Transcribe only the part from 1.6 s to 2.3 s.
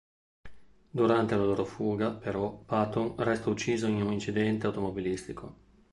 fuga,